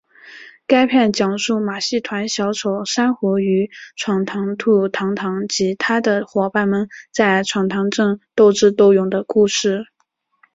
[0.65, 9.85] 该片讲述马戏团小丑珊瑚与闯堂兔堂堂及他的伙伴们在闯堂镇斗智斗勇的故事。